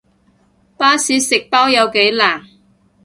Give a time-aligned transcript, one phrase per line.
[0.77, 2.47] 巴士食包有幾難